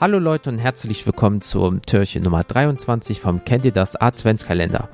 Hallo 0.00 0.18
Leute 0.18 0.48
und 0.48 0.56
herzlich 0.56 1.04
willkommen 1.04 1.42
zum 1.42 1.82
Türchen 1.82 2.22
Nummer 2.22 2.42
23 2.42 3.20
vom 3.20 3.44
Kennt 3.44 3.66
ihr 3.66 3.70
das 3.70 3.96
Adventskalender. 3.96 4.88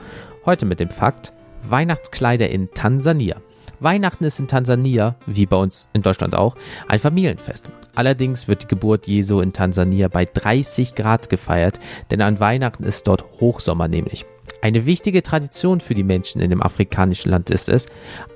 Heute 0.45 0.67
mit 0.67 0.81
dem 0.81 0.91
Fakt 0.91 1.33
Weihnachtskleider 1.63 2.49
in 2.49 2.73
Tansania. 2.73 3.37
Weihnachten 3.79 4.25
ist 4.25 4.41
in 4.41 4.49
Tansania, 4.49 5.15
wie 5.27 5.47
bei 5.47 5.59
uns 5.59 5.89
in 5.93 6.03
Deutschland 6.03 6.35
auch, 6.35 6.57
ein 6.89 6.99
Familienfest. 6.99 7.71
Allerdings 7.95 8.49
wird 8.49 8.65
die 8.65 8.67
Geburt 8.67 9.07
Jesu 9.07 9.39
in 9.39 9.53
Tansania 9.53 10.09
bei 10.09 10.25
30 10.25 10.97
Grad 10.97 11.31
gefeiert, 11.31 11.79
denn 12.11 12.21
an 12.21 12.41
Weihnachten 12.41 12.83
ist 12.83 13.07
dort 13.07 13.23
Hochsommer 13.39 13.87
nämlich. 13.87 14.27
Eine 14.63 14.87
wichtige 14.87 15.23
Tradition 15.23 15.81
für 15.81 15.95
die 15.95 16.03
Menschen 16.03 16.41
in 16.41 16.51
dem 16.51 16.63
afrikanischen 16.63 17.31
Land 17.31 17.51
ist 17.51 17.69
es, 17.69 17.87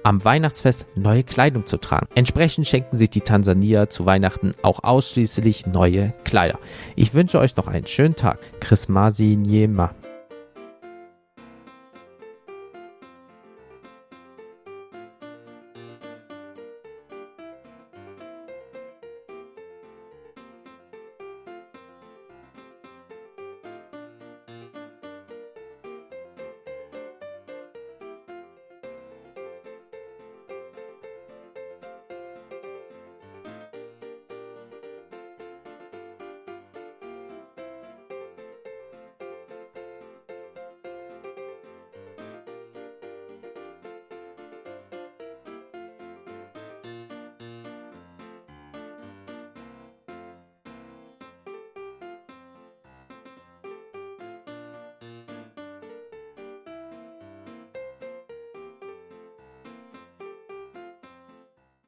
am 0.03 0.25
Weihnachtsfest 0.25 0.87
neue 0.95 1.25
Kleidung 1.25 1.67
zu 1.67 1.77
tragen. 1.77 2.09
Entsprechend 2.15 2.67
schenken 2.67 2.97
sich 2.97 3.11
die 3.11 3.21
Tansanier 3.21 3.89
zu 3.89 4.07
Weihnachten 4.07 4.53
auch 4.63 4.85
ausschließlich 4.85 5.67
neue 5.67 6.13
Kleider. 6.25 6.59
Ich 6.97 7.15
wünsche 7.15 7.39
euch 7.39 7.57
noch 7.57 7.69
einen 7.69 7.87
schönen 7.87 8.17
Tag. 8.17 8.39
Chris 8.61 8.89
Masi 8.89 9.37
Nyema. 9.37 9.95